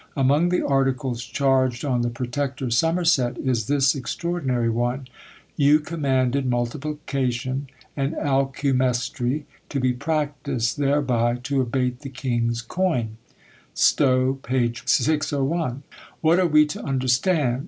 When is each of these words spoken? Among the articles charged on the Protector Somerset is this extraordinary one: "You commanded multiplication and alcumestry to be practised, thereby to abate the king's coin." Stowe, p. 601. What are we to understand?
Among 0.17 0.49
the 0.49 0.65
articles 0.65 1.23
charged 1.23 1.85
on 1.85 2.01
the 2.01 2.09
Protector 2.09 2.71
Somerset 2.71 3.37
is 3.37 3.67
this 3.67 3.93
extraordinary 3.93 4.67
one: 4.67 5.07
"You 5.55 5.79
commanded 5.79 6.47
multiplication 6.47 7.67
and 7.95 8.15
alcumestry 8.15 9.45
to 9.69 9.79
be 9.79 9.93
practised, 9.93 10.79
thereby 10.79 11.35
to 11.43 11.61
abate 11.61 11.99
the 11.99 12.09
king's 12.09 12.63
coin." 12.63 13.17
Stowe, 13.75 14.39
p. 14.41 14.73
601. 14.83 15.83
What 16.21 16.39
are 16.39 16.47
we 16.47 16.65
to 16.65 16.83
understand? 16.83 17.59